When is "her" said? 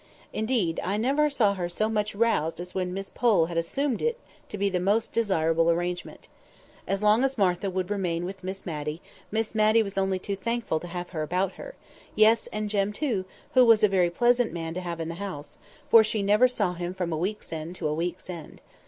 1.53-1.69, 11.11-11.21, 11.51-11.75